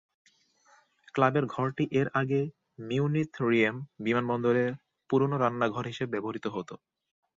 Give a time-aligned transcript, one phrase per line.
[1.15, 2.41] ক্লাবের ঘরটি এর আগে
[2.87, 4.71] মিউনিখ-রিয়েম বিমানবন্দরের
[5.09, 6.69] পুরনো রান্নাঘর হিসেবে ব্যবহৃত হত।